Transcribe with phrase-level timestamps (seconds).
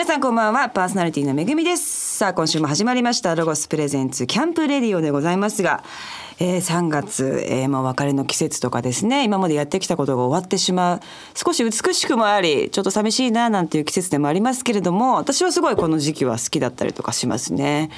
[0.00, 0.70] 皆さんこんばんは。
[0.70, 2.16] パーソナリティのめぐみです。
[2.16, 3.34] さあ今週も始まりました。
[3.34, 5.84] ロゴスプレゼンツキャンプレディオでございますが、
[6.38, 9.24] えー、3月、えー、まあ別れの季節とかですね。
[9.24, 11.00] 今までやってきたことが終わってしまう。
[11.34, 17.90] 少し美しくもありちょっと寂しいななんていう季節でもありますけれども私はすごいこの時期は好きだったりとかしますね、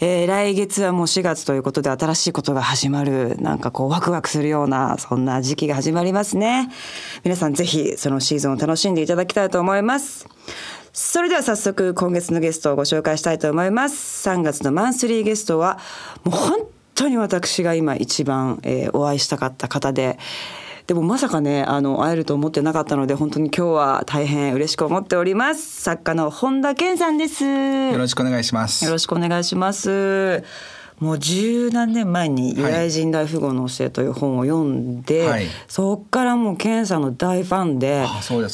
[0.00, 3.36] えー、来月はもう4月ということで新しいことが始まる。
[3.38, 6.68] なんかこうワクワクするようなそんな時期が始まりますね。
[7.22, 10.26] 皆さんぜひそのシーズンを楽しんでいただきたいと思います。
[10.96, 14.28] それでは早速今月のゲストをご紹介したいと思います。
[14.28, 15.80] 3月のマンスリーゲストは
[16.22, 16.58] もう本
[16.94, 20.20] 当に私が今一番、えー、お会いしたかった方で
[20.86, 25.82] でもまさかねあの会えると思ってなかったので本当に今日は大変嬉しく思っております。
[25.82, 27.42] 作家の本田健さんです。
[27.44, 28.84] よろしくお願いします。
[28.84, 30.44] よろしくお願いします
[31.00, 38.06] もう十何年前に「ユダヤ人大富豪の教え」という本を読んで、はい、そっからもう健さんの大ファンで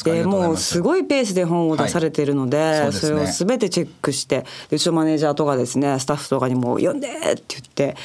[0.03, 2.93] でもうすごいペースで本を出されているのではい。
[2.93, 7.95] そでね、それを全てチェックしてうちのマネージャーとかですねスタッフとかにも「読んで!」って言って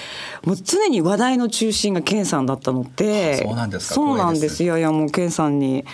[0.44, 4.62] もう常に話題の中心が健さんだったのでそうなんですそうなんです。
[4.62, 5.84] いやいやもう健さんに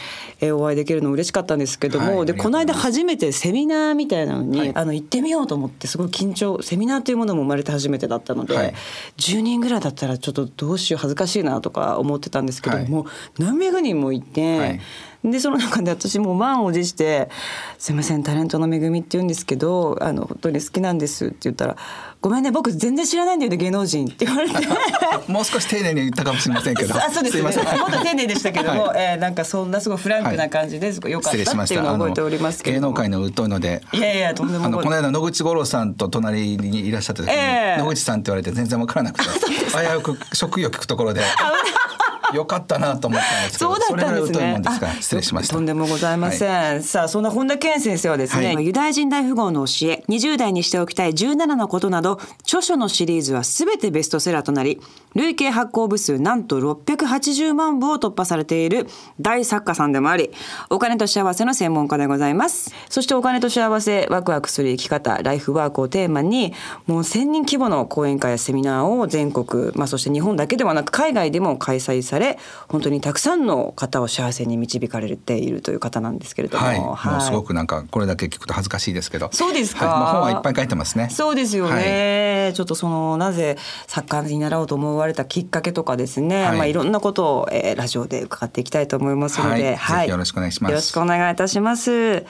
[0.51, 8.75] お会いできるの嬉しかったんですけども、はい、でこの間初めてセミナーみたいなのに、あの行ってみようと思ってすごい緊張セミナーというものも生まれて初めてだったので、はい、
[9.19, 14.81] 10人ぐらいだったらちょっとどうしよう恥ずかしいなとか思ってたんですけども、はい、何百人もいて、はい、
[15.25, 17.29] でその中で私も満を持して
[17.79, 21.77] 「すいませんタレントのめぐみって言うんですけどあの本当に好きなんです」って言ったら
[22.21, 24.55] 「ごめんね僕全然知らないんだよね芸能人」って言われて。
[25.29, 26.97] もう少し丁寧に言ったかもしれませんけど。
[26.97, 27.43] あそうですね。
[27.43, 27.53] もっ
[27.91, 33.83] と丁寧でしたけども、はい、えー、なんかそんなすごいフランクな感じですごいよかったっていうのを覚えておりますけど芸能界の疎いので。
[33.93, 39.31] いやいやとんでもあのこの間野口五郎さんと隣にいらっしゃった時に、えー、野口さんって言われて全然分からなくて。
[39.73, 41.23] 危うく職業聞くところで。
[42.37, 44.63] よかったなと思ったんですけど、そうだったんですね。
[44.97, 45.55] す失礼しました。
[45.55, 46.51] とんでもございません。
[46.51, 54.81] はい、さあそんな本田健先生はですね、はい、ユダヤ人大富豪の教え、20代にしておきたい17のことなど著書のシリーズはすべてベストセラーとなり、
[55.15, 58.87] 累計発行部数なんと680万部を突破されている
[59.21, 60.31] 大作家さんでもあり、
[60.71, 62.73] お金と幸せの専門家でございます。
[62.89, 66.55] そしてお金と幸せ、ワクワクする生き方、ライフワークをテーマに、
[66.87, 72.22] もう1000人規模の講演会やセミナーを全国、まあそして日本だけではなく海外でも開催され、
[72.69, 79.87] 本当にたくさんの方を幸せに導かれているという方なんですけれども、はい、はい、もうすごくなんかこれだけ聞くと恥ずかしいですけど、そうですか？
[79.87, 80.01] はい。
[80.01, 81.09] まあ、本はいっぱい書いてますね。
[81.11, 82.45] そうですよね。
[82.45, 83.57] はい、ちょっとそのなぜ
[83.87, 90.71] 作家になろうと思われたきっかけとかですね、はい、まあいろんなことを、えー、ラジオで伺っていきたいと思いますので、はい、よろしくお願いします。
[90.71, 92.25] よろしくお願いいたします。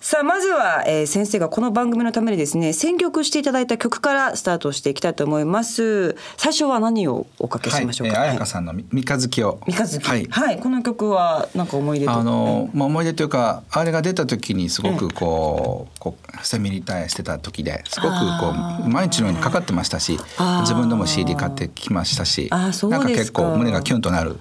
[0.00, 6.14] さあまずは、えー、先生がこの番組のためにですね選曲していただいた曲からスタートしていきたいと思います。
[6.36, 9.60] 最初は何をおかけしましょうか、はい、えー、彩香さんの三日月を。
[9.66, 10.08] 三日月。
[10.08, 18.54] はい、はい、この曲はなんか思い出あの、まあ、思い出というかあれが出た時にすごくこう,、こうセミリタイしてた時ですごくこ
[18.86, 20.18] う毎日のようにかかってましたし
[20.60, 24.38] 自分でも CD 買ってきましたしあそうなんか結構胸がキュンとなる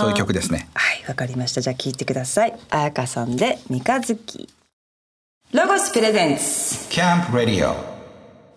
[0.00, 0.68] そういう曲ですね。
[0.74, 1.60] はいわかりました。
[1.60, 2.58] じゃあ聞いてください。
[2.70, 4.48] 彩香さんで三日月
[5.52, 7.76] ロゴスプレゼンツキャンプラディオ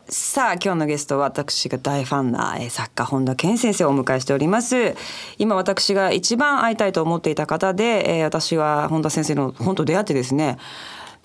[0.07, 4.95] さあ今日のゲストは私が大ファンな作家本田健先生をお迎えしております。
[5.37, 10.57] 今私が一番会いたいと思っていた方で、えー、私は本田先生の本と出会ってですね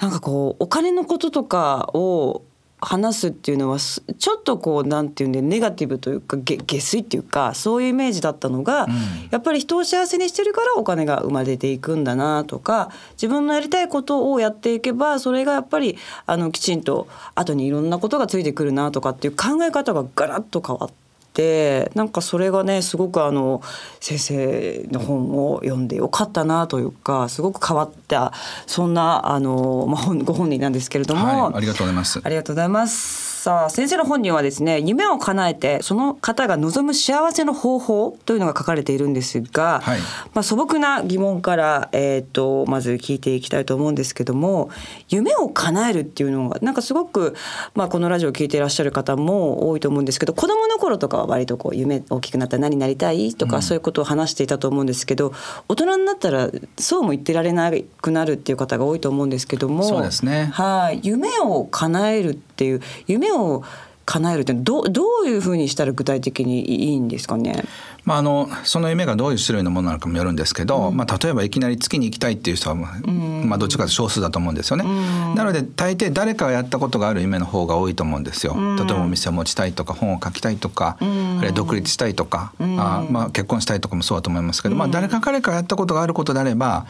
[0.00, 2.42] なんかこうお金のこととかを
[2.80, 8.90] 話すっていうのはちょっとこうなんていうんでネガティブというか下水っていうかそういうイメージだったのが、うん、
[9.30, 21.09] やっぱり人を幸せにしてるからお金が生まれていくんだなとか自分のやりたいことをやっていけばそれがやっぱりあのきちんと後にいろんなことがついてくるなとかっていう考え方がガラッと変わって。
[21.40, 23.62] てなんかそれがねすごくあの
[24.00, 28.32] 先生の本を読んでよかったなというかすごく変わった
[28.66, 32.20] そんなあの、まあ、ご本人なんですけれども、はい、ありがとうございます。
[32.22, 40.00] ありがとうございますさあ先生の本にはですね夢を叶えてその方が望む幸せの方法というのが書かれているんですが、はい、
[40.34, 44.68] まあ、素朴な疑問から、えーと、まず聞いていきたいと思うんですけども
[45.08, 47.34] 夢を叶えるっていうのがなんかすごく、
[47.74, 55.32] まあ、このラジオを聞いていらっしゃる方も多いと思うんですけど子どもの頃とかは割とこう夢大きくなったら何になりたいとか、そういうことを話していたと思うんですけど
[55.66, 57.72] 大人になったらそうも言ってられな
[58.02, 60.50] くなるっていう方が多いと思うんですけどもそうですね。
[60.52, 61.00] はい。
[61.02, 63.64] 夢を叶えるっていう夢を
[64.06, 67.64] 叶えるってどどういうふうにしたら具体的にいいんですかね？
[68.04, 74.84] まあ、あのその夢がどういう種類のものなのかもよるんですけど、うん、まあ、例えばいきなり月に行きたいっていう人は、うん、まあ、どっちかと少数だと思うんですよね。
[74.84, 74.88] う
[75.32, 78.56] ん、なので大抵誰かがやったことがある夢の方が多いと思うんですよ。
[78.76, 86.86] 例えばお店を持ちたいとか本を書きたいとか、あるいは独立したいとか、あまあ、結婚したいとかもそうだと思いますけど、まあ、誰か彼かやったことがあることであれば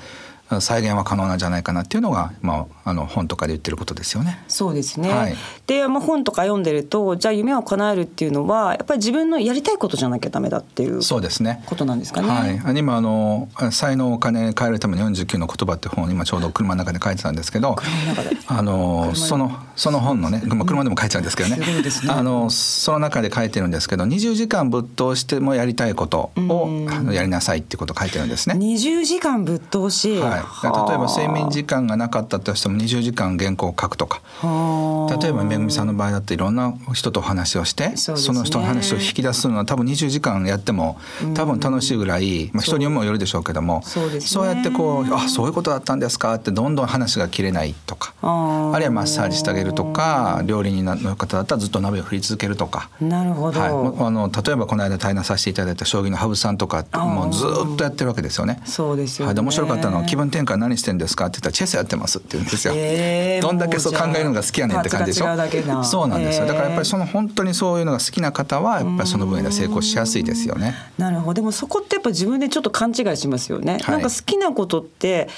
[0.61, 4.43] 再現は可能なんじゃないかなっていうのが、まあ、あの本とかで言ってることですよね。
[4.49, 5.37] そうですね、はい。
[5.67, 11.63] で、まあ、本とか読んでるとじゃあ夢を叶えるっていうのはやっぱり自分のやりたいことじゃなきゃダメだっていうそうですね。
[11.67, 12.29] ことなんですかね。
[12.29, 18.37] はい、あ今あの「才能をお金に変えるための49の言葉」って本を今ちょうど車の中で書いてたんですけど車の中で。
[18.47, 21.57] あのそのその本のね、まあ、車でも書いてたんですけどね。
[21.57, 21.65] ね。
[22.09, 28.55] あのその中で書いてるんですけど20時間ぶっ通してもやりたいことをあのやりなさいっていうことを書いてるんですね。
[28.57, 34.21] 20時間ぶっ通し、はい、例えば睡眠時間がなかったとしても20時間原稿を書くとか。
[34.41, 35.23] はあ。
[35.23, 37.95] 例えばめぐみさんの場合だっていろんな人とお話をしてね。
[38.33, 40.99] の人の話を引き出すのは多分20時間やっても
[41.35, 52.89] 多分楽しいぐらい、まあ、人にもよるでしょうけどもそうやってこう「あそういうことだったんですか」ってどんどん話が切れないとかあるいはマッサージしてあげるとか料理人の方だったらずっと鍋を振り続けるとか。
[53.01, 58.61] なるほど、はい、あの例えばこの間対談させていただいた将棋の羽生さんとかもうずっとやってるわけですよね。
[58.65, 59.27] そうですよね。
[59.29, 62.75] はい、で面白かったのは気分転換何してんですかって言ったらチェスやってますって言うんですよ。
[62.77, 65.27] えーどんだけそう考えるのが好きやねんって感じでしょ。
[65.27, 66.45] うそうなんですよ。
[66.45, 70.75] へーだからやっぱりその本当にそういうのが好きな方はやっぱりその分野で成功しやすいですよね。
[70.99, 75.29] なるほどでもそこってやっぱ自分でちょっと勘違いしますよね、はいなんか好きなことって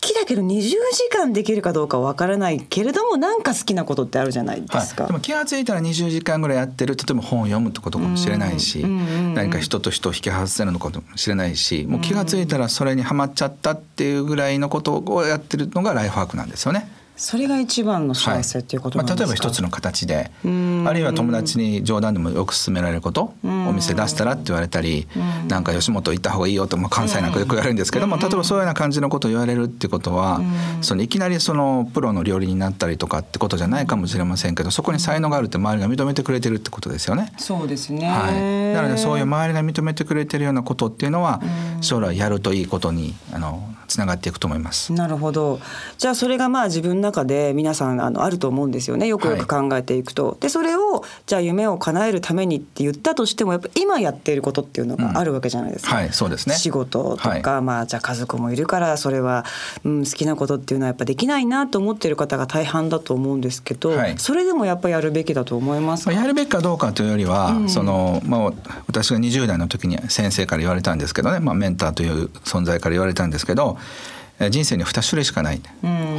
[0.00, 0.76] きだけど20時
[1.10, 16.90] 間できるかどうかわからないけれどもなんか好きなことってあるじゃないですか、はい、でも気が付いたら20時間ぐらいやってる例えば本を読むってことかもしれないし、何か人と人を引き外せるのかもしれないしもう気が付いたらそれにはまっちゃったっていうぐらいのことをやってるのがライフワークなんですよね。
[17.18, 25.08] それが一番の幸せっていうことなんですか、まあ、例えば一つの形であるいは友達に冗談でもよく勧められることお店出したらって言われたり
[25.48, 30.40] なんか吉本行った方がいいよと、まあ、関西なんかよく言われるんですけども例えばそういうような感じのことを言われるってことは
[30.80, 37.32] そのいきなりそのプロの料理になったりとかってことじゃないかもしれませんけどそこに才能があるって周りが認めてくれてるってことですよね。
[37.38, 41.40] そうですね、はい、なのでそういう周りが認めてくれてるようなことっていうのは
[41.80, 44.92] 将来やるといいことにあのつながっていくと思います。
[44.92, 45.60] なるほど。
[45.96, 49.06] じゃあそれがまあ自分の中で皆さんあのあると思うんですよね。
[49.06, 50.36] よくよく考えていくと。
[50.40, 55.96] でそれをじゃあ夢を叶えるためにって言ったとしてもやっぱ今やっていることっていうのがあるわけじゃないですか。
[55.96, 56.54] はいそうですね。
[56.54, 57.62] 仕事とか、はい。
[57.62, 59.44] まあじゃあ家族もいるからそれは、
[59.84, 64.14] うん、好きなことっていうのはやっぱできないなと思っている方が大半だと思うんですけど、はい。
[64.18, 68.52] それでもやっぱやるべきだと思いますか、まあやるべきかどうかというよりは、そのまあ、
[68.86, 74.17] 私が20代の時に先生から言われたんですけどね、まあ、メンターという存在から言われたんですけどえー
[74.50, 75.60] 人生に2種類しかない、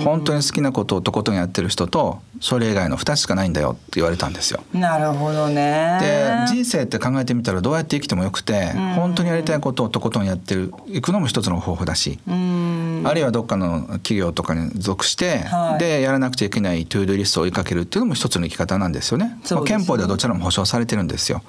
[0.03, 4.61] 本当に好きなことをとことんやってる人とそれ以外の2つしかないんだよって言われたんですよ。
[4.73, 5.97] なるほどね。
[6.01, 19.25] で人生って考えてみたらどうやって生きてもよくて、本当にやりたいことをとことんやってるいくのも一つの方法だし、うんあるいはどっかの企業とかに属して、はいでやらなくちゃいけないトゥードゥリストを追いかけるっていうのも一つの生き方なんですよね。
[19.25, 21.41] ねまあ憲法ではどちらも保障されてるんですよ。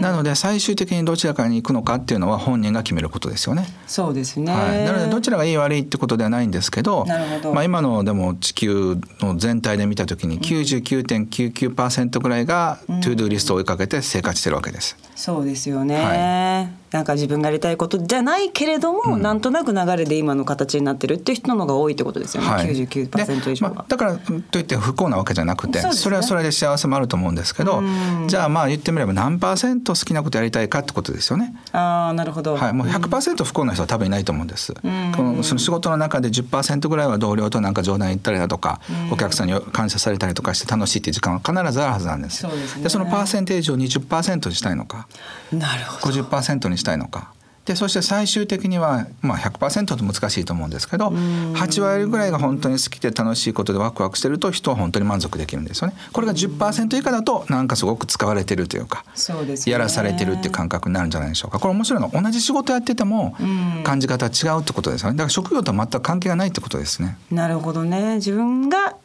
[0.00, 3.66] なので最終的にどちらかに行くのかっていうのは本人が決めることですよね。
[3.86, 4.52] そうですね。
[4.52, 7.06] はい、なのでどちらがいい悪いってことではないんですけど
[7.52, 14.96] まあ、今のでも地球の全体で見た時に99.99%ぐらいが to-do リストを追いかけて生活してるわけです。
[15.14, 22.66] そうですよね、はなんか自分がやりたいことじゃないけれども、なんとなく流れで今の形になってるっていう人の方が多いってことですよね、はい。
[22.66, 26.10] 99%以上は、でまあ、だからといって不幸なわけじゃなくてそ,、ね。
[26.10, 27.82] れはそれで幸せもあると思うんですけど
[28.26, 31.54] じゃあまあ言ってみれば何パーセント好きなことやりたいかってことですよね。
[31.72, 34.74] ああなるほど、はい、もう100%不幸な人は多分いないと思うんです。
[34.74, 34.80] こ
[35.22, 42.38] のその仕事の中で10%ぐらいは同僚となんか冗談言ったりだとか、お客さんに感謝されたりとかして楽しいっていう時間は必ずあるはずなんです。
[42.38, 42.88] そうですね。
[42.88, 45.06] そのパーセンテージを20%にしたいのか、
[45.52, 46.22] なるほど。
[46.22, 47.32] 50%にしたいのか。
[47.66, 55.94] でそして最終的には、まあ、100%と難しいと思うんですけど8割ぐらいが本当に好きで楽しいことでワクワクしてると人は本当に満足できるんですよね。
[56.12, 63.36] これが10%以下だとなんかすごく使われてるというかそうですねやらされてるっていう感覚になるんじゃないでしょうかこれ面白いのは同じ仕事やってても
[63.84, 67.18] 感じ方は違うってことですよねだから職業とは全く関係がないってことですね。
[67.30, 68.96] なるほどね自分が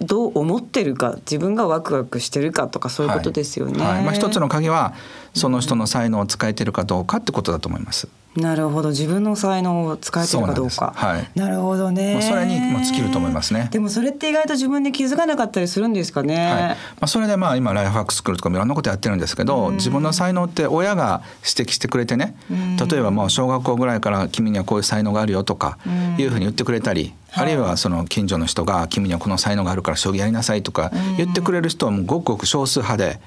[0.00, 3.94] どう思ってるか自分がワクワクしてるかとかそういうことですよね、はい。
[3.96, 4.04] はい。
[4.04, 4.94] まあ、一つの鍵は
[5.34, 8.08] その人の才能を使えてるかどうかってことだと思います。
[8.36, 8.90] なるほど。
[8.90, 10.94] 自分の才能を使えてるかどうか。
[10.96, 11.30] なはい。
[11.34, 12.22] なるほどね。
[12.22, 13.68] それにもう尽きると思いますね。
[13.72, 16.62] でもそれって意外と自分で気づかなかったりするんですかね、はい。
[16.62, 25.78] まあ、それでまあ今ライフハックスクールとかもいろんなことやってるんですけど、自分の才能って親が指摘してくれてね、例えばもう小学校ぐらいから君にはこういう才能があるよとか
[26.16, 33.20] いうふうに言ってくれたり、あるいはその近所の人が「君にはこの才能があるから将棋やりなさい」とか言ってくれる人はもうごくごく少数派で、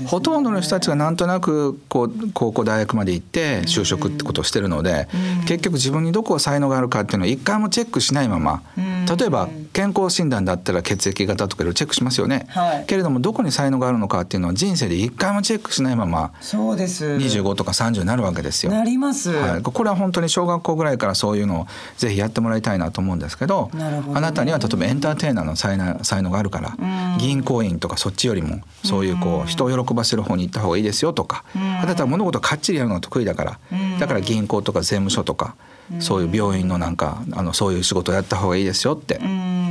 [0.00, 5.08] ね、ほとんどの人たちがなんとなくこう高校大学まで行って就職ってことをしてるので
[5.46, 17.04] 結局自分にどこ才能があるかっていうのを一回もチェックしないまま例えば健康診断だったら血液型とかいろいろチェックしますよね、はい、けれどもどこに才能があるのかっていうのは人生で一回もチェックしないままそうです。
[17.04, 18.72] 25とか30になるわけですよ。
[18.72, 21.66] なります、はい、これは本当に小学校ぐらいからそういうのを
[21.98, 26.76] ぜひやってもらいたいなと思うんですけどなるほど、ね、あなたには例えばエンターテイナーの才能才能があるから
[27.18, 33.60] 銀行員とかそっちよりもそういうこう人を喜ばせる方に行った方がいいですよとかあなたは物事をかっちりやるのが得意だから
[33.98, 35.56] だから銀行とか税務署とか
[36.00, 39.20] そういう病院のなんかあのそういう仕事をやった方がいいですよって。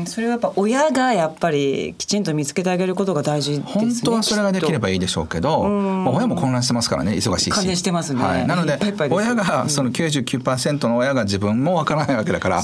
[0.08, 7.76] それはやっぱ親がやっぱりきちんと見つけてあげることが大事、ね、本当はそれができればいいでしょうけど、まあ、親も混乱してますからね忙しいし。
[7.76, 8.24] してますね。
[8.24, 12.64] はい、なので親がその99%の親が自分もわからないわけだから、うん、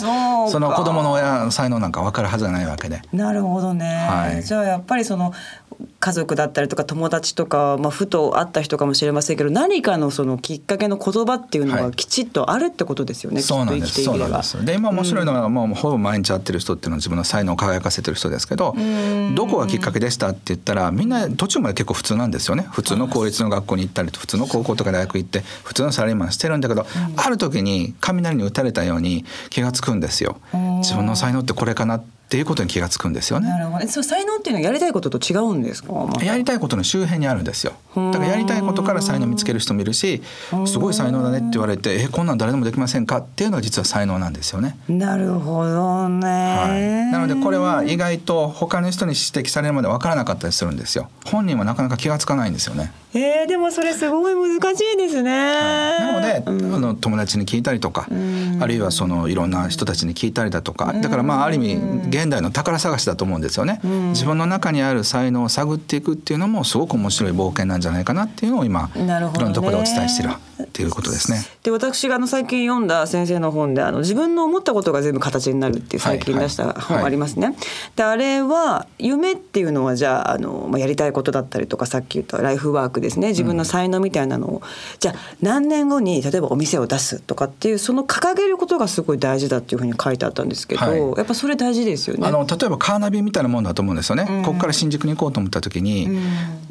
[0.49, 3.01] その子供の親の才能なんかわかるはずがないわけで。
[3.13, 3.85] なるほどね。
[3.85, 5.33] はい、じゃあやっぱりその
[6.01, 14.03] 家族だったりとか友達とか、まあ、ふと会った人かもしれませんけど何かのそのきっかけの言葉っていうのがきちっとあるってことですよね、はい、そうなんです。
[14.03, 14.65] そうなんです。
[14.65, 18.75] で今面白いのは、もうほぼ毎日会ってる人っていうのは自分の才能を輝かせてる人ですけど
[19.35, 22.65] どこがきっかけでしたって言ったらみんな途中まで結構普通なんですよね。
[22.71, 30.37] 普通の公立の学校に行ったり普通の高校とか大学行って普通のサラリーマンしてるんだけど、ある時に雷に打たれたように気が付くんですよ。
[30.79, 33.49] 自分の才能ってこれかなってっていうことに気が付くんですよね。
[33.49, 33.85] なるほど。
[33.89, 35.91] そう才能っていうのはやりたいことと違うんですか？
[35.91, 37.73] ま、やりたいことの周辺にあるんですよ。
[37.93, 40.23] だからやりたいことから才能見つける人もいるし、
[40.65, 43.17] すごい才能だねって言われて、えこんなん誰でもできませんか？
[43.17, 44.77] っていうのは実は才能なんですよね。
[44.87, 46.27] なるほどね。
[46.29, 47.11] はい。
[47.11, 51.09] なのでこれは意外と他の人に指摘されるまでわからなかったりするんですよ。
[51.25, 52.93] 本人はなかなか気が付かないんですよね。
[53.13, 55.31] えー、でもそれすごい難しいですね。
[55.31, 58.07] はい、なので、うん、あの友達に聞いたりとか、
[58.59, 61.75] あるいはそのいろんな人たちに聞いたりだとか、だからまあある意味
[62.07, 63.81] 現代の宝探しだと思うんですよね。
[64.09, 70.29] 自分の中にある才能を探っていくっていうのもすごく面白い冒険なんじゃないかなっていうのを今、ね、いろんなところでお伝えしてる
[70.63, 71.41] っていうことですね。
[71.63, 77.47] で私があの最近読んだ先生の本であの自分の思ったことが全部形になるっていう最近出した本ありますね。
[77.47, 77.63] はいはい、
[77.95, 84.61] であれは夢っていうのはじゃああの、まあ、やりたいことだったりとかさっき言ったライフワークですね自分の才能みたいなのを、うん、
[84.99, 92.27] じゃあ何年後に例えばお店を出すとかっていうその掲げることがすごい大事だっていうふうに書いてあったんですけど、はい、やっぱそれ大事ですよね。
[92.27, 94.25] あの例えばカーナビみたいなもんだと思うんですよね。
[94.27, 96.21] うん、ここから新宿に行こうと思った時に、うん、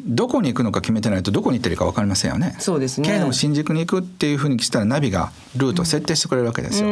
[0.05, 2.57] どこに行くのか決めてないとどこに行ってるか分かりませんよね。
[2.59, 3.07] そうですね。
[3.07, 6.89] けれども新宿に行くっていうふうにしたらナビがルートを設定してくれるわけですよ。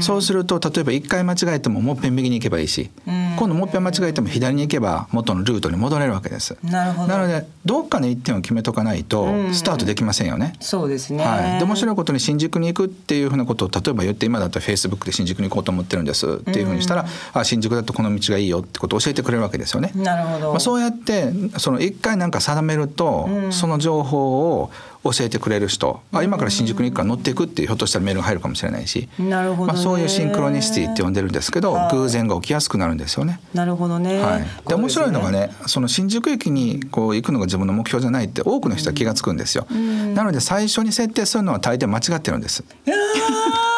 [0.00, 6.56] そうすると例えば一回間違えてももっぺん右に行けばいいし、今度もっぺん間違えても左に行けば元のルートに戻れるわけです。
[6.62, 7.08] なるほど。
[7.08, 10.54] なのでどっかの一点を決めとかないとスタートできませんよね。
[10.60, 11.24] そうですね。
[11.24, 11.58] はい。
[11.58, 19.92] で面白いことに新宿に行くっていうふうなことを例えば言って今だったらフェイスブックで新宿に行こうと思ってるんですっていうふうにしたら、あ新宿だとこの道がいいよってことを教えてくれるわけですよね。
[19.94, 20.50] なるほど。
[20.50, 24.70] まあそうやってその一回なんか定めると、その情報を
[25.02, 33.40] 教えてくれる人、あ今から新宿に行くから乗っていくっていうひょっとしたらメールが入るかもしれないしなるほど、まあ、そういうシンクロニシティって呼んでるんですけど偶然が起きやすくなるんですよね。
[33.54, 39.66] なるほどね、はい、で面白いのがねその新宿駅にこう行くのが自分の目標じゃないって多くの人は気が付くんですよ。
[40.14, 42.64] なので最初に設定するのは大抵間違ってるんです。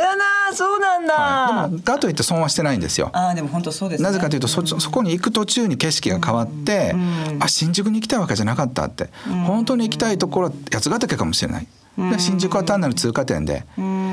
[0.00, 3.10] やなそうなんだ、はい、でもだといって損はしてないんですよ。
[3.12, 11.66] あでも本当そうです、ね、なぜかというとそそこに行く途中に景色が変わって、うん、あ新宿に行きたいわけじゃなかったって、うん、本当に行きたいところは八ヶ岳かもしれない、
[11.98, 13.64] うん、新宿は単なる通過点で、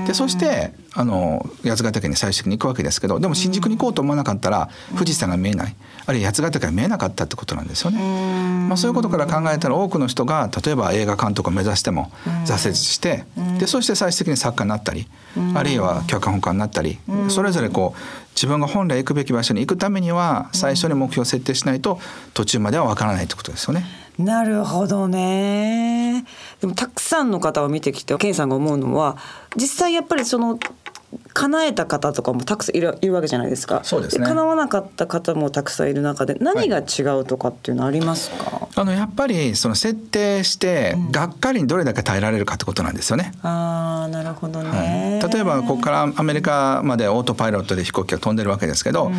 [0.08, 5.76] でそしてあの八ヶ岳に最終的に行くわけですけどでも新宿に行こうと思わなかったら富士山が見えない
[6.08, 8.00] あるいは八ヶ岳が見えなかったってことなんですよね。
[8.68, 12.12] まあ、そういうことから考えたら多くの人が例えば映画監督を目指しても
[12.46, 13.26] 挫折して
[13.60, 15.08] でそして最終的に作家になったり
[15.54, 16.98] あるいは脚本家になったり
[17.30, 18.00] それぞれこう
[18.36, 22.00] 自分が本来行くべき場所に行くためには最初に目標を設定しないと
[22.34, 23.86] 途中までは分からないってことですよね。
[24.18, 26.26] なるほどね。
[26.62, 29.18] でもたくさんの方を見てきて、ケンさんが思うのは
[29.58, 30.58] 実際やっぱりその
[31.36, 33.82] 叶えた方とかもたくさんいるいるわけじゃないですか。
[33.84, 34.26] そうですね。
[34.26, 38.52] 叶わなかった方もたくさんいる中で何が違うとかっていうのありますか？
[38.52, 43.34] はい、あのやっぱりその設定してがっかりにどれだけ耐えられるかってことなんですよね。
[43.44, 49.16] うん、ああなるほどね、はい、例えばここからアメリカまでオートパイロットで飛行機が飛んでるわけですけど、うん、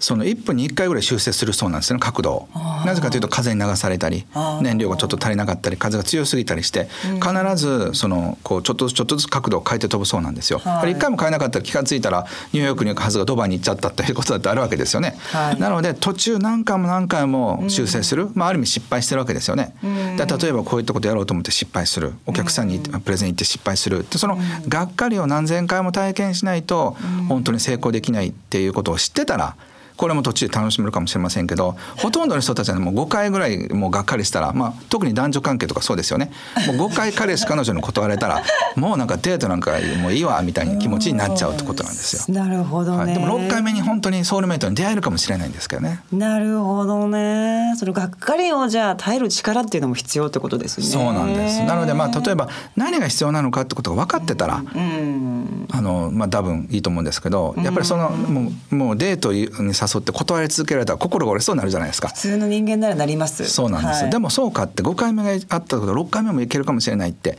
[0.00, 2.48] その1分に1回ぐらい修正するそうなんですよね角度を。
[2.84, 4.26] なぜかというと風に流されたり
[4.60, 6.88] 燃料がちょっと足りなかったり風が強すぎたりして
[7.22, 10.58] 必ずそのこうちょっとずつちょっとずつ角度を変えて飛ぶそうなんですよ。
[10.58, 15.16] はい、1回も変えなかったら気が付いたらニューヨークに行くはずがドバイに行っちゃったっていうことだってあるわけですよね。
[15.32, 19.74] はい、なので途中何回も何回も修正する、うん、まあ、ある意味失敗してるわけですよね。
[19.82, 22.12] うん、で例えばこういったことやろうと思って失敗する。
[22.26, 24.06] お客さんにプレゼン行って失敗する。
[24.08, 24.38] でその
[24.68, 26.96] がっかりを何千回も体験しないと
[27.28, 29.56] 本当に成功できないっていうことを知ってたら
[30.00, 36.32] これも途中で楽しめるかもしれませんけどほとんどの人たちはもう5回ぐらいもうがっかりしたら、まあ、特に男女関係とかそうですよね。
[36.74, 38.42] もう5回彼氏彼女に断られたら
[38.76, 42.22] もうなんかデートなんかもういいわみたいな気持ちになっちゃうってことなんですよ。
[42.34, 42.96] なるほど、ね。
[42.96, 46.00] はい、でも6回目に本当にソウルメイトに出会えるかもしれないんですけどね。
[46.10, 47.74] なるほどね。
[47.78, 50.86] そのがっかりをじゃあ耐える力っていうのも必要ってことですね。
[50.86, 51.62] そうなんです。
[51.64, 62.08] なのでまあ例えば何が必要なのかってことが分かってたら、うん、あのまあ多分いいと思うんですけどやっぱりその、もうもうデートに誘って断り続けけられたら心が折れそうになるじゃないですか。
[62.08, 63.44] 普通の人間ならなります。
[63.44, 67.38] そうなんです、はい、でもそうかって5回目があったこと6回目もいけるかもしれないって。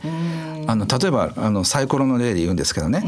[0.66, 3.04] あの例えばあのサイコロの例で言うんですけどね。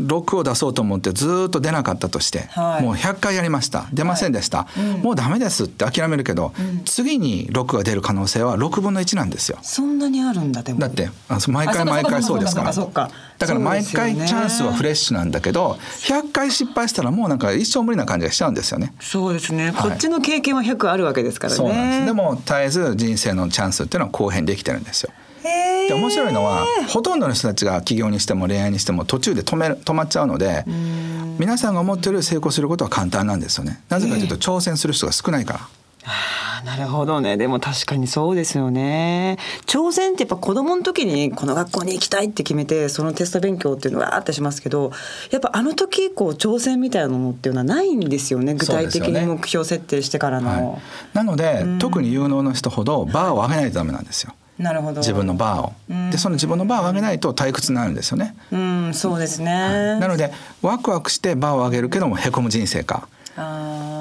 [0.00, 3.86] 6を出そうと思ってずっと出なかったとして、はい、もう100回やりました。
[3.92, 4.80] 出ませんでした、はい。
[4.80, 9.58] うん、もうダメですって諦めるけど、うん、次に6が出る可能性は6分の1なんですよ。
[9.62, 10.80] そんなにあるんだでも。
[10.80, 11.10] だって
[11.48, 12.72] 毎回毎回そうですから。
[12.72, 18.92] だから毎回チャンスはフレッシュなんだけど、100回失敗したらもうなんか一生無理な感じがしちゃうんですよね。
[19.00, 21.56] そうですね、はい、こっちの経験は100あるわけですからね。
[21.56, 22.06] そうなんです。
[22.06, 25.12] でも絶えず人生のチャンスっていうのは後編できてるんですよ。
[25.42, 30.64] で面白いのはほとんどの人たちが起業にしても恋愛にしても途中で止め止まっちゃうので
[31.38, 33.80] 皆さんが思ってる成功することは簡単なんですよね。
[33.88, 35.60] なぜかというと挑戦する人が少ないから。
[36.04, 37.36] あなるほどね。
[37.36, 39.38] でも確かにそうですよね。
[39.66, 44.92] 挑戦ってやっぱ子供の時にこの学校に行きたいって決めてそのテスト勉強っていうのはあってしますけど
[45.30, 48.54] やっぱあの時以降挑戦みたいなのっていうのはないんですよね。
[48.54, 54.34] 具体的に目標設定してからの、はい、なので、うん、特に有能な人ほどバーを上げないとダメなんですよ。
[54.58, 55.00] なるほど。
[55.00, 58.34] 自分のバーを、うん、でその自分のバーを上げないと退屈になるんですよね。
[58.52, 63.08] うんそうですね、はい、なのでワクワクしてバーを上げるけどもへこむ人生か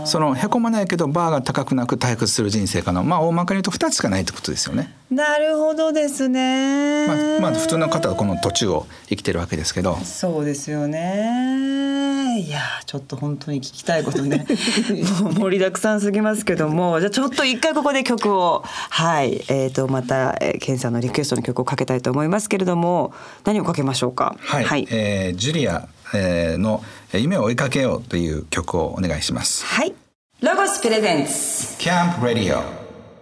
[0.05, 4.93] そのへこまないけどバーが高くなく退屈する人生かのまあ大まかに言うと2つしかないってことですよね。
[5.11, 7.07] なるほどですね。
[7.07, 9.97] まあ、まあ、普通の方はこの途中を生きてるわけですけど。
[10.03, 12.39] そうですよね。
[12.39, 14.45] いやちょっと本当に聞きたいことね
[15.21, 23.13] もう盛りだくさんすぎますけどもじゃあちょっと一回ここで曲をはいえーと、とまた、えー、ケンさんのリクエストの曲をかけたいと思いますけれども
[23.45, 24.35] 何をかけましょうか？
[24.39, 25.87] はい、はい、えー、ジュリア
[26.57, 26.83] の
[27.17, 29.65] 夢を追いかけようという曲をお願いします。
[29.65, 29.95] はい。
[30.41, 31.77] ロゴスプレゼンツ。
[31.79, 32.61] キャンプラディオ。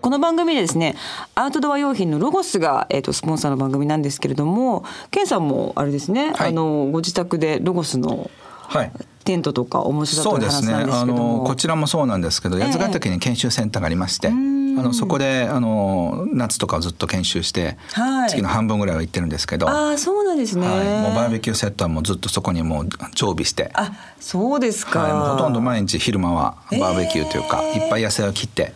[0.01, 0.95] この番組でですね
[1.35, 8.91] アウトドア用品のロゴスが、えーと、スポンサーの番組なんですけれどもケンさんもあれですね、はい、あのご自宅でロゴスの、はい、
[9.25, 19.69] テントとかお持ちだという話なんですけども、そうですねあのこちらもそうなんですけど、八ヶ岳に研修センターがありまして、えーあのそこであの夏とかずっと研修して、はい、月の半分ぐらいは行ってるんですけど。
[19.69, 23.71] あそうなんですね、はい、もうバーベキューセットはもうずっとそこにもう常備して。
[23.73, 28.73] あそうですか、はい、もうほとんど毎日昼間はバーベキューというか、いっぱい野菜を切って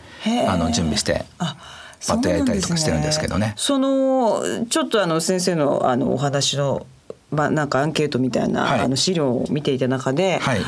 [0.48, 1.58] あの準備してあ
[2.08, 3.54] バット焼いたりとかしてるんですけどね。
[3.58, 6.86] そのちょっとあの先生のあのお話の
[7.32, 10.60] まあなんかアンケートみたいな、はい、あの資料を見ていた中で、はい、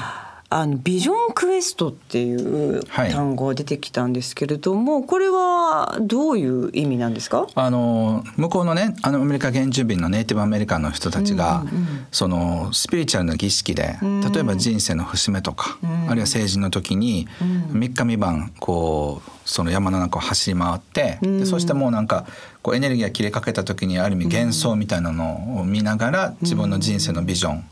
[0.56, 7.48] あのビジョンクエストっていう単語が出てきたんですけれども、はい、これはどういう意味なんですか？
[7.56, 22.28] あの向こうのねあのアメリカ原住民のネイティブアメリカンの人たちが、うんうん、そのスピリチュアルな儀式で、うん、例えば人生の節目とか、うん、あるいは成人の時に3日3晩こうその山の中を走り回って、でそしてもうなんか
[22.62, 27.66] こうエネルギーが切れかけた時にある意味幻想みたいなのを見ながら自分の人生のビジョン、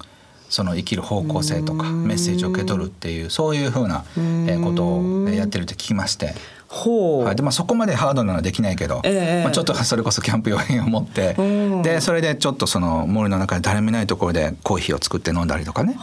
[0.51, 4.03] その生きる方向性とかメッセージを受け取るっていうそういうふうな
[4.63, 6.35] ことをやってるって聞きまして。
[6.71, 11.35] はい、でまあそこまでハードなのはできないけど、えー、まあ、ちょっとそれこそキャンプ用品を持って、
[11.83, 15.97] でそれでちょっとその森の中で誰もいないところでコーヒーを作って飲んだりとかね。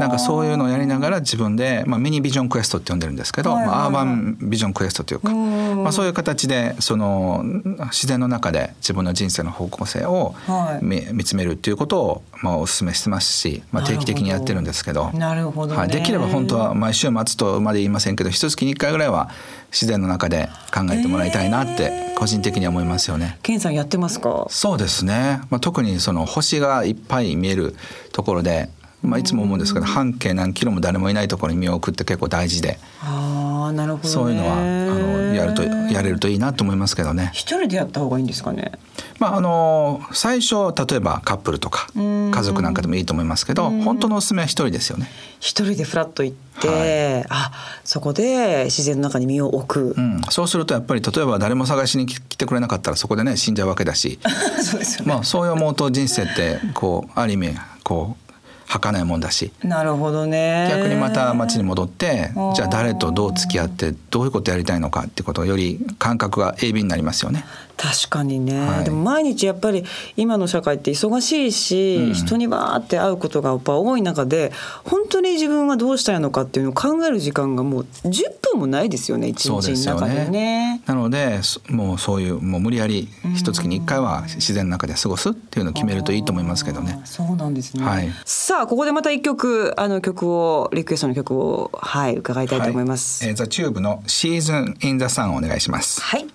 [0.00, 7.42] なんかそういうのをやりながら自分で、まあ、ミニビジョンクエストって呼んでるんですけど、はいはいはい、まあ、アーバンビジョンクエストというか、まあ、そういう形でその
[7.90, 10.34] 自然の中で自分の人生の方向性を
[10.82, 15.10] 見,、見つめるっていうことを、まあ、お勧めしてますし、まあ、定期的にやってるんですけど。
[15.12, 19.30] なるほど、はい、できれば本当は毎週末とまで言いませんけど一月に1回ぐらいは
[19.72, 23.38] 自然の中で考えてもらいたいなって個人的には思いますよね。
[23.42, 24.46] ケンさんやってますか？
[24.50, 25.40] そうですね。
[25.48, 27.74] まあ特にその星がいっぱい見える
[28.12, 28.68] ところで、
[29.02, 32.78] まあいつも思うんですけど半径何キロも誰もいないところに身を置くって結構大事で。
[33.02, 33.39] あ
[33.70, 37.30] あなるほど、ね、そういうのはあのやるとやれるといいなと思いますけどね。
[37.32, 38.72] 一人でやった方がいいんですかね？
[39.18, 45.08] まああの最初例えばカップルとか家族なんかでもいいと思いますけど、本当のおすすめは一人ですよね。
[45.40, 47.52] 一人でフラッと行って、はい、あ
[47.84, 54.18] そこで自然の中に身を置く、うん、そうするとやっぱり例えば誰も探しに来てくれなかったらそこでね死んじゃうわけだし。
[54.62, 58.29] そうですよ、ね、まあそういう思うと人生ってこうある意味こう
[58.70, 59.50] 儚いもんだし。
[59.64, 60.68] なるほどね。
[60.70, 67.44] 逆にまた町に戻ってじゃあ誰とどう付き合ってどういうことやりたいのかってことをより感覚が鋭敏になりますよね
[67.80, 68.84] 確かにね、はい。
[68.84, 72.14] でも毎日やっぱり今の社会って忙しいし、うん。
[72.14, 74.52] 人にわーって会うことがやっぱ多い中で
[74.84, 80.28] 本当に自分はどうしたいのかっていうのを考える時間がもう10分もないですよね一日の中でね。
[80.28, 80.82] ね。
[80.84, 87.00] なのでそもうそういうもう無理やり一月に1回は自然の中で過ごすっていうのを決めるといいと思いますけどね。
[87.06, 88.10] そうなんですね、はい。
[88.26, 93.24] さあここでまた一曲あの曲をリクエストの曲をはい伺いたいと思います。
[93.24, 93.30] はい。
[93.30, 96.02] えー、ザチューブのシーズンインザサンをお願いします。
[96.02, 96.26] はい、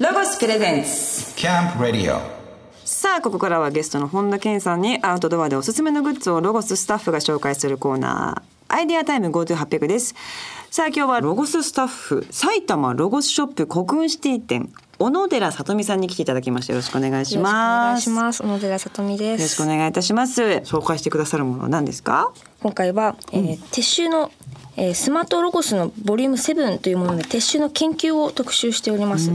[0.00, 2.22] ロゴスプレゼンツキャンプラディオ。
[2.86, 8.74] さあここからはゲストの本田健さんにアウトドアでおすすめのグッズをロゴススタッフが紹介するコーナー。
[8.74, 10.14] アイデアタイム GoTo800 です。
[10.70, 18.42] さあ今日はロゴススタッフ埼玉ロゴスショップコクーンシティ店小野寺さとみさんに来ていただきましてよろしくお願いしよろしくお願ますいします。
[18.42, 19.40] 小野寺さとみです。
[19.42, 20.40] よろしくお願いいたします。
[20.42, 22.32] 紹介してくださるものは何ですか？
[22.62, 24.30] 今回は、えー撤収の、
[24.82, 29.30] えースマートロゴスのボリューム7というもので撤収の研究を特集しております。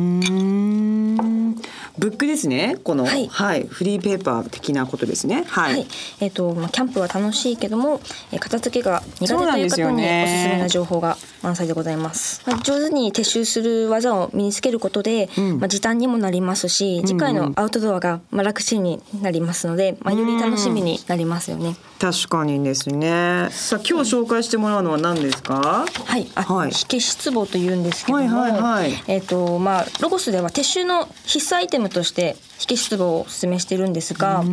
[1.15, 1.55] うーん
[1.97, 2.77] ブックですね。
[2.83, 3.61] この、ははい。
[3.61, 5.43] いフリーペーパー的なことですね。
[5.47, 5.81] ははい。
[5.81, 5.85] い、
[6.19, 8.01] えっ、とまあキャンプは楽しいけども、
[8.31, 12.41] えー片付けが苦手という方におすすめな情報が満載でございます。
[12.45, 21.75] まあ、上手に撤収する技を身につけることで、まあ時短にもなりますし、次回のアウトドアがまあ楽ちんになりますので、まあより楽しみになりますよね。
[21.99, 23.47] 確かにですね。
[23.51, 25.85] さあ今日紹介してもらうのは何ですか？
[26.05, 26.71] はい、あ、はい。
[26.71, 29.03] 火消し壺というんですけども、はいはいはい。
[29.07, 34.45] えっ、とまあロゴスでは撤収の必須アイテムとして火消し壺をお勧めしているんですが、と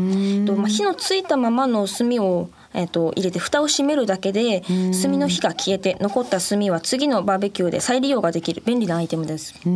[0.57, 4.63] まあ火のついたままの炭をえっと入れて蓋を閉めるだけで
[5.03, 9.55] 炭の火が消えて残った炭は次のバーベキューで再利用ができる便利なアイテムです。
[9.65, 9.71] うー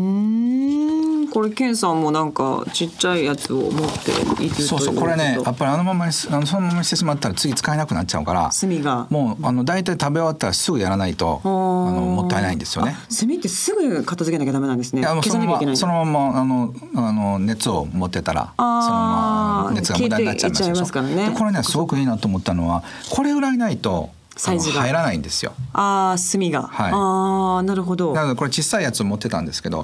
[1.02, 1.05] ん
[1.36, 3.90] これケンさんもなんかちっちゃいやつを持っ
[4.38, 9.06] ているそうそうこれねやっぱりあのままにすあのそのままにしてしまったら次使えなくなっちゃうから炭が。
[9.10, 12.96] もうあの大体食べ終わったらすぐやらないとあのもったいないんですよね。
[13.10, 15.02] 炭ってすぐ片付けなきゃダメなんですね。
[15.02, 21.28] そのままそのままあのあの熱を持ってたらそのまま熱が無駄になっちゃいますからね。
[21.28, 24.76] でこれねすごくいいなと思ったのはこれぐらいないとサイズが。
[24.76, 25.52] あの入らないんですよ。
[25.74, 26.92] あー炭が、はい。
[26.94, 28.14] ああなるほど。
[28.14, 29.82] だからこれ小さいやつを持ってたんですけど、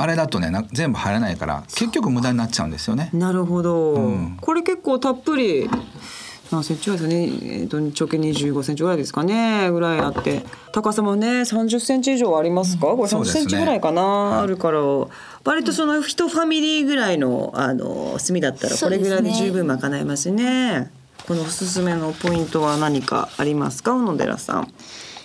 [0.00, 3.10] あれだとねな全部入らないから結局無駄になっちゃうんですよね。
[3.12, 4.38] なるほど、ん。
[4.40, 5.68] これ結構たっぷり
[6.52, 10.44] 何センチぐらいですかね、えーと直径25センチぐらいですかねぐらいあって。
[10.72, 13.40] 高さもね30センチ以上ありますか、これ30そうですね。
[13.40, 14.44] センチぐらいかな、はい。
[14.44, 14.80] あるから。
[15.44, 20.90] 割とその一ファミリーぐらいのあの炭だったらこれぐらいで十分賄えますね。
[21.26, 23.94] このおすすめのポイントは何かありますか？
[23.94, 24.72] 小野寺さん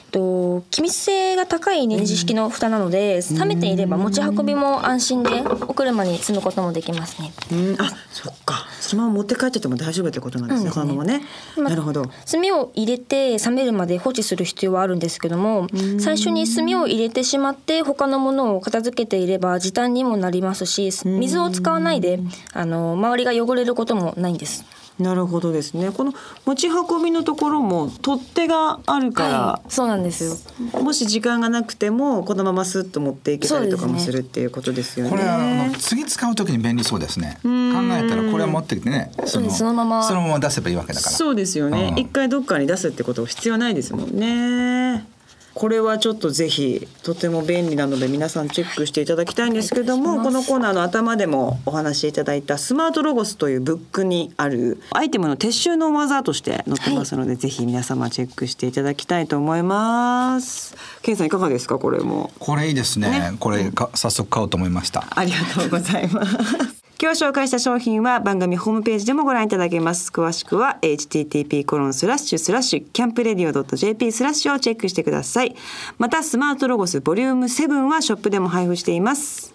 [0.09, 7.31] と気密性が高いネジ式の蓋なので、冷めていれば持ち運びも安心でお車に積むこともできますね。
[7.51, 7.81] うん。
[7.81, 8.67] あそっか。
[8.81, 11.21] そのまま持って帰ってても大丈夫ってことなんですね、このままね、
[11.55, 12.05] まあなるほど。
[12.29, 15.67] 炭を入れて冷めるまで放置する必要はあるんですけども
[15.99, 22.19] 最初に炭を入れてしまって他のものを片付けていれば時短にもなりますし水を使わないで
[22.53, 24.65] あの周りが汚れることもないんです。
[24.99, 25.91] なるほどですね。
[25.91, 26.13] この
[26.45, 30.81] 持ち運びのところも取っ手があるから、はい、そうなんですよ。
[30.81, 35.12] もし時間がなくてもこのままスッと持っていけたりとかもすねするっていうことですよね。
[35.12, 37.39] これあの次使う時に便利そうですね。
[37.43, 41.15] 考えたらこれを持ってきてね、そうですそのままそのまま出せばいいわけだから。
[41.15, 41.89] そうですよね。
[41.93, 45.05] うん一回どっかに出すってこと必要ないですもんね。
[45.53, 60.75] これはちょっとぜひとても便利なので皆さんチェックしていただきたいんですけどもこのコーナーの頭でもお話しいただいたスマートロゴスというブックにあるアイテムの撤収の技として載ってますので、ぜひ皆様チェックしていただきたいと思います。
[61.01, 61.79] ケンさんいかがですか？
[61.79, 62.31] これも。
[62.39, 63.33] これいいですね。
[63.39, 65.07] これか早速買おうと思いました。
[65.09, 66.78] ありがとうございます。
[67.01, 70.12] 今日紹介した商品は番組ホームページでもご覧いただけます。
[70.12, 75.55] 詳しくは http コロンスラッシュスラッシュキャンプレディオ .jp スラッシュをチェックしてください。
[75.97, 79.53] またスマートロゴスボリューム7はショップでも配布しています。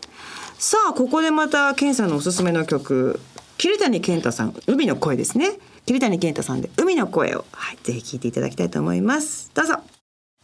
[0.58, 3.20] さあここでまたケンさんのおすすめの曲
[3.58, 5.58] 桐谷健太さん海の声ですね。
[5.84, 9.50] 桐谷健太さんで海の声を、はい、ぜひ聞いていただきたいと思います。
[9.52, 9.74] どうぞ。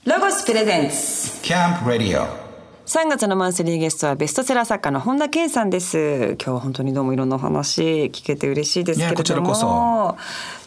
[0.05, 1.41] ロゴスプレゼンツ。
[1.41, 2.50] キャンプラディオ。
[2.91, 6.35] 3月のマンスリーゲストはベストセラー作家の本田健さんです。
[6.43, 10.19] 今日は本当にどうもいろんなお話聞けて嬉しいですけれども。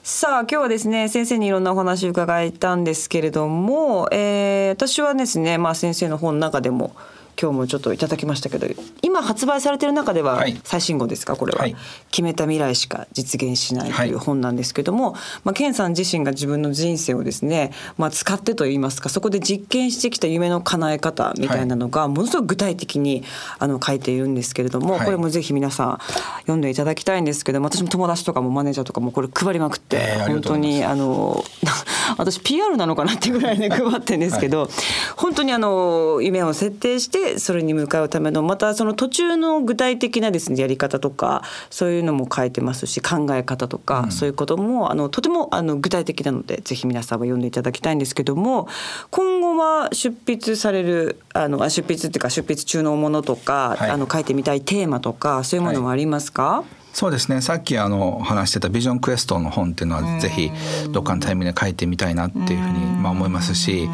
[0.03, 6.95] さあ今日はですね先生にいろんなお話伺いたんですけれども、えー私はですねまあ先生の本の中でも
[7.41, 8.67] 今日もちょっといただきましたけど
[9.01, 10.59] 今発売されてる中でははい。
[10.63, 11.35] 最新号ですか？
[11.35, 11.75] これは、はい。
[12.11, 14.25] 決めた未来しか実現しないというはい。
[14.25, 23.23] 本なんですけども、まあ、ケンさん自身が自分の人生をですね、まあ、使ってといいますかそこで実験してきた夢の叶え方みたいなのがものすごく具体的に
[23.59, 25.05] あの書いているんですけれども、はい。
[25.05, 25.97] これもぜひ皆さん
[26.41, 31.43] 読んでいただきたいんですけども私も友達とかもマネージャーとかもこれ配りまくって、えー本当にあの
[32.17, 34.69] 私 PR なのかなってぐらいね配ってるんですけど、
[35.15, 48.67] 本当にあの夢を設定してそれに向かうためのまたその途中の具体的なですねやり方とかそういうのも書いてますし考え方とか、そういうこともあのとてもあの具体的なのでぜひ皆さんは読んでいただきたいんですけども
[49.09, 53.93] 今後は出筆されるあのあ出筆っていうか出筆中のものとか、はい。
[53.93, 57.41] あの書いてみたいテーマとかそういうものはありますか、そうですね。
[57.41, 60.51] さっきあの話してたビジョンクエストの本っていうのはぜひ
[60.91, 63.89] どっかのタイミングで書いてみたいなっていうふうにまあ思いますし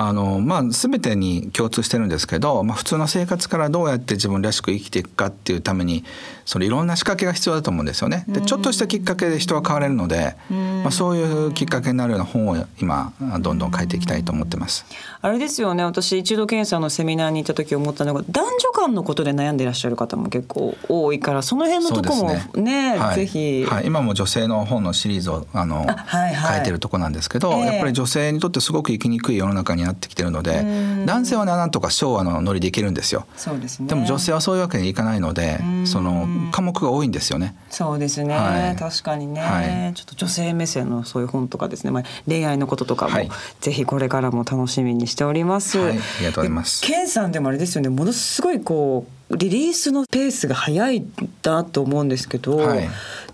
[0.00, 6.04] あのまあ全てに共通してるんですけど、まあ、普通の生活からどうやって自分らしく生きていくかっていうために
[6.44, 8.24] そのいろんな仕掛けが必要だと思うんですよね。
[8.28, 14.86] でちょっとしたきっかけで人は変われるので、まあ、そういうきっかけになるような本を今どんどん書いていきたいと思ってます。
[15.20, 15.82] あれですよね。
[15.82, 22.96] 私一度検査のセミナーに行った時思ったのが男女間のことで悩んでいらっしゃる方も結構多いからその辺のとこもそうね。
[22.96, 23.16] はい。
[23.16, 26.56] ぜひ、はい、今も女性の本のシリーズをあのあはいはい。
[26.58, 27.60] 書いてるとこなんですけど、ええ。
[27.66, 30.64] やっぱり女性にとってすごく生きにくい世の中になってきてるので
[31.06, 33.26] 男性はねなんとか昭和のノリでいけるんですよ。
[33.36, 33.88] そうですね。
[33.88, 37.54] でも女性はそういうわけにいかないのでその科目が多いんですよね。
[37.70, 38.76] そうですね、はい。
[38.76, 39.94] 確かにね、はい。
[39.94, 43.30] ちょっと女性目線のそういう本とかですね、まあ、恋愛のこととかも、はい。
[43.60, 45.78] ぜひこれからも楽しみにしております。
[45.78, 45.90] はい。
[45.90, 46.82] ありがとうございます。
[46.82, 47.88] でケンさんでもあれですよね。
[47.88, 51.04] ものすごいこうリリースのペースが早い
[51.42, 52.88] なと思うんですけど、はい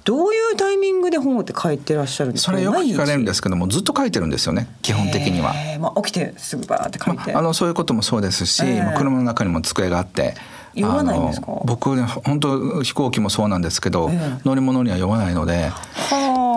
[0.04, 2.52] どういうタイミングで本をって書いてらっしゃるんですか？
[2.52, 5.54] それよく聞かれるんでですけどもずっと書いてるんですよね基本的には。
[5.80, 10.34] まあ、起きてすぐバーって書いて、あのそういうこともそうですし、ええまあ車の中にも机があって。
[10.74, 11.46] 酔わないんですか？
[11.64, 14.40] 僕ね本当飛行機もそうなんですけど、ええ。
[14.44, 15.70] 乗り物には酔わないので、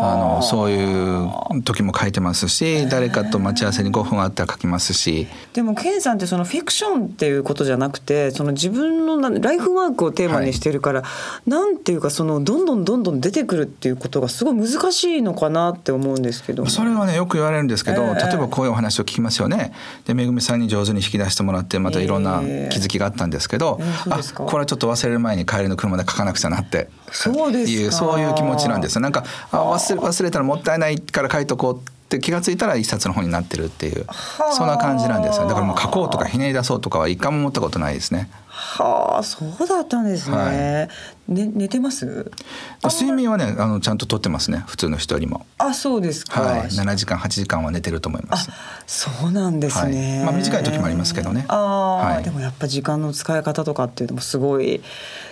[0.04, 5.28] あのそういう時も書いてますし誰かと待ち合わせに5分あったら書きますし。
[5.54, 11.04] でもケンさんってそのフィクションっていうことじゃなくてその自分のなライフワークをテーマにしてるから、
[11.46, 16.66] なんていうかそのどんどんどんどん出てくるっていうことがすごい難しいのかなって思うんですけど。
[16.68, 18.28] それはねよく言われるんですけど、ええ。
[18.28, 19.74] 例えばこういうお話を聞きますよね。
[20.06, 24.22] でめぐみさんに上手に引き出してもらってまたいろんな気づきがあったんですけど、ええ。
[24.22, 28.96] そうあこれはちょっと忘れる前に帰りの車で書かなくちゃなってそうでいうそういう気持ちなんです。
[28.96, 34.06] よなんかあ忘れ忘れたらもったいないから書いとこうって気がついたら一冊の本になってるっていう
[34.54, 35.48] そんな感じなんですよ。
[35.48, 38.30] だからもう書こうとかひねり出そうとかは一回も思ったことないですね。
[38.48, 40.90] はあそうだったんですね、はね
[41.28, 42.32] 寝てます？
[42.84, 44.64] 睡眠はねあのちゃんととってますね。
[44.68, 45.46] 普通の人よりも。
[45.60, 46.62] あそうですか、はい。
[46.64, 48.50] 7時間8時間は寝てると思います。
[48.88, 50.26] そうなんですね、はい。
[50.26, 51.46] まあ短い時もありますけどね。
[51.50, 52.24] ああ、はい。
[52.24, 54.82] でもやっぱ時間の使い方とかっていうのもすごい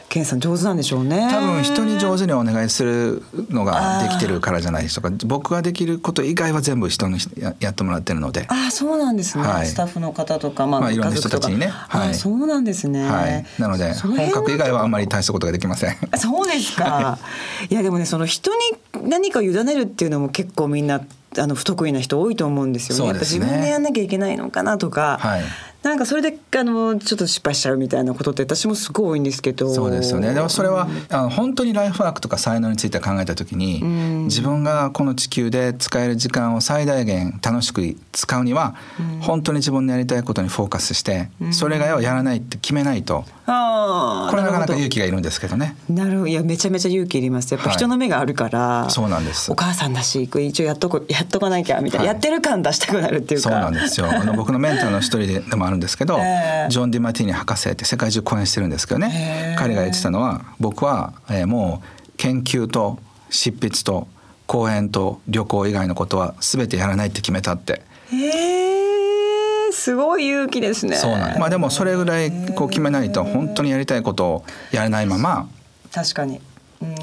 [0.09, 1.27] ケンさん上手なんでしょうね。
[1.29, 5.25] 多分人に上手にお願いするのができてるからじゃないでしょうか。
[5.25, 8.45] 僕ができること以外は全部人にややってもらってるので。
[8.47, 9.67] あそうなんですね、はい。
[9.67, 11.67] スタッフの方とか、まあまあいろんな人たちにね。
[11.67, 12.09] はい。
[12.11, 15.97] あそうなんですね、はい、なので本格以外はあんまり大したことができません。
[16.17, 17.17] そうですか。
[17.69, 21.01] いやでもねその人に何かを委ねるっていうのも結構みんな
[21.37, 23.01] あの不得意な人多いと思うんですよね。
[23.03, 23.07] ね。
[23.09, 25.17] やっぱ自分でやんなきゃいけないのかなとか。
[25.19, 25.41] はい
[25.85, 29.71] なんかそれであのちょっと失敗しちゃうみたいなことって私もすごい多いんですけど。
[29.71, 30.33] そうですよね。
[30.33, 33.83] でもそれはあの本当にライフワークとか才能について考えた時に、
[34.23, 38.73] 自分がこの地球で使える時間を最大限楽しく使うには、
[39.21, 45.77] 本当に自分のやりたいことにフォーカスして、それ以外はやらないって決めないと、ああこれなかなかる勇気がいるんですけどね。
[45.87, 47.53] なるほどいやめちゃめちゃ勇気いります。
[47.53, 48.89] やっぱ人の目があるから。
[48.89, 53.49] そうなんですお母さんだし一応やっとこやっとかなきゃみたいな、はいやってる感出したくなるっていうか。
[53.49, 54.07] そうなんですよ。
[54.09, 59.55] あの僕のメンターの一人ででもあるんですけど、ええジョン・ディマティーニ博士って世界中講演してるんですけどねへえ。
[59.57, 62.97] 彼が言ってたのは僕は、えーもう研究と
[63.29, 64.07] 執筆と
[64.47, 67.81] 講演と旅行以外のことは全てやらないって決めたって。
[68.11, 70.95] へえすごい勇気ですね。
[70.95, 75.49] そうなんまあでもそれぐらいこう決めないと本当にやりたいことをやらないまま
[75.93, 76.41] 確かに。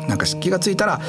[0.09, 1.01] なんか気がついたら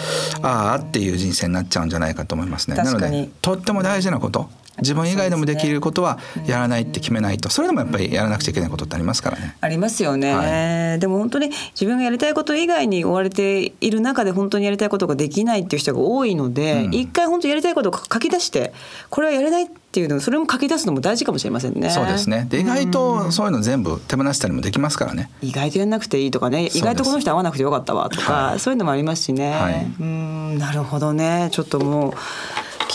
[0.41, 2.75] ああっていう人生になっちゃうんじゃないかと思いますね。
[2.75, 4.49] なのでとっても大事なこと
[4.79, 7.49] 自分以外でもできることはやらないって決めないと。
[7.49, 9.55] それでもやっぱりやらなくちゃいけないことってありますからね。
[9.61, 16.93] ありますよね、はでも本当に自分がやりたいこと以外に追われている中で本当にやりたいことができないっていう人が多いので、うん。
[16.93, 18.73] 一回本当やりたいことを書き出して
[19.09, 21.91] これはやれないっていうのそれも書き出すのも大事かもしれませんね。
[21.91, 22.47] そうですね。
[22.49, 25.29] で意外とそういうの全部手放したりもできますからね。
[25.41, 26.69] 意外とやんなくていいとかね。
[26.71, 26.79] す。
[26.79, 28.59] 意外とこの人会わなくてよかったわとか、はい。
[28.59, 29.85] そういうのもありますしね、はい。
[29.99, 30.57] うん。
[30.57, 31.49] なるほどね。
[31.51, 32.17] ちょっともう聞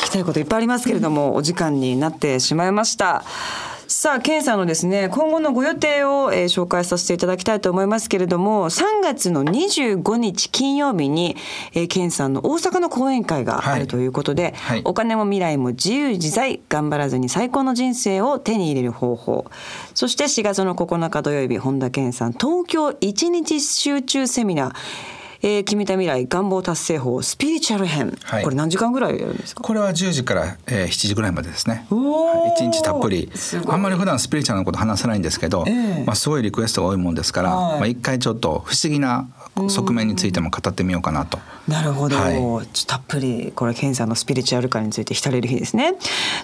[0.08, 3.24] きたいこといっぱいありますけれども、お時間になってしまいました。
[3.86, 11.36] さあ、ケンさんのですね、今後のご予定を、えー紹介させていただきたいと思いますけれども、3月の25日金曜日に、
[11.72, 19.46] えーケンさんの大阪の講演会があるということで、はいお金も未来も自由自在、頑張らずに最高の人生を手に入れる方法。
[19.94, 25.17] そして4月の9日土曜日、本田健さん、東京一日集中セミナー。
[25.40, 28.44] えー、決めた未来願望達成法スピリチュアル編、はい。
[28.44, 29.62] これ何時間ぐらいやるんですか？
[29.62, 31.86] これは10時から、えー、7時ぐらいまでですね。
[32.56, 33.30] 一日たっぷり。
[33.68, 35.70] あんまり普段スピリチュアルなこと話さないんですけど、え
[36.00, 36.04] え。
[36.04, 37.78] まあ、すごいリクエストが多いもんですから、はい。
[37.80, 39.28] まあ、一回ちょっと不思議な
[39.68, 41.38] 側面についても語ってみようかなと。
[41.66, 42.84] なるほど、はい。
[42.86, 45.94] たっぷりこれケンさんのスピリチュアル感について浸れる日ですね。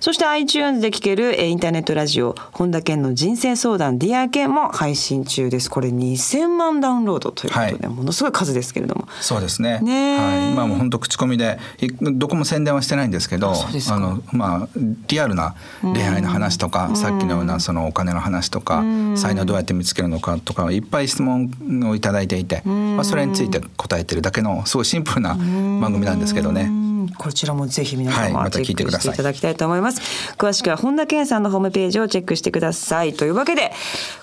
[0.00, 5.70] そして iTunes で聴けるえーインターネットラジオ本田健の人生相談 Dear Ken も配信中です。
[5.70, 9.08] これ2000万ダウンロードということで、はものすごい数ですけれども。
[9.20, 9.80] そうですね。
[9.80, 10.18] ねえ。
[10.18, 14.68] はい、今もう本当口コミでいどこも宣伝はしてないんですけど、あのまあ
[15.08, 18.82] リアルな恋愛の話とか、さっきのようなそのお金の話とか、
[19.16, 21.50] 才能どうやって見つけるのかとかいっぱい質問
[21.88, 26.62] をいただいていて、まあそれについて答えてるだけのすごいシンプルな番組なんですけどね。
[26.62, 26.84] うん
[27.18, 30.00] こちらもぜひ皆はいまた様チェックしていただきたいと思います、
[30.36, 33.72] 詳しくは本田健さんのホームページをチェックしてくださいというわけで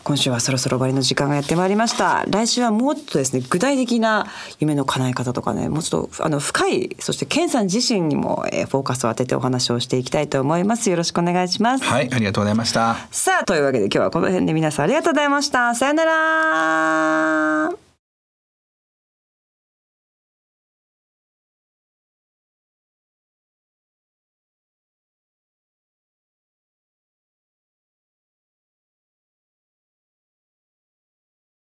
[0.04, 2.26] 今週はそろそろ終わりの時間がやってまいりました。
[2.28, 4.28] 来週はもっとですね具体的な
[4.60, 10.89] 夢の叶え方とかねもうちょっとあの深いそして健さん自身にも、えーフォーカスを当ててお話をしていきたいと思います。
[10.89, 12.96] よろしくお願いします、はい、ありがとうございました。
[13.12, 15.76] さあというわけで今日はこの辺で皆さんありがとうございました。
[15.76, 17.81] さよなら